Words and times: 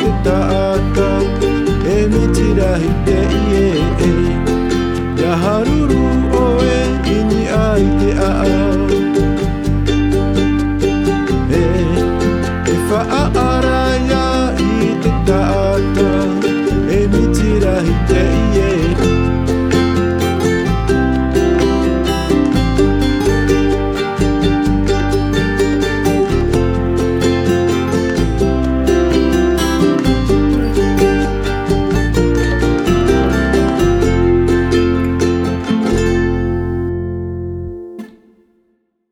E 1.96 2.06
mitirahi 2.16 3.21
yeah, 17.84 18.61